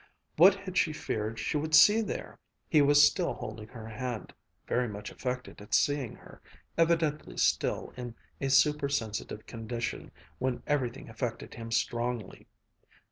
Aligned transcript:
What 0.35 0.55
had 0.55 0.79
she 0.79 0.93
feared 0.93 1.37
she 1.37 1.57
would 1.57 1.75
see 1.75 2.01
there? 2.01 2.39
He 2.67 2.81
was 2.81 3.05
still 3.05 3.35
holding 3.35 3.67
her 3.67 3.87
hand, 3.87 4.33
very 4.65 4.87
much 4.87 5.11
affected 5.11 5.61
at 5.61 5.75
seeing 5.75 6.15
her, 6.15 6.41
evidently 6.75 7.37
still 7.37 7.93
in 7.95 8.15
a 8.39 8.49
super 8.49 8.89
sensitive 8.89 9.45
condition 9.45 10.09
when 10.39 10.63
everything 10.65 11.07
affected 11.07 11.53
him 11.53 11.69
strongly. 11.71 12.47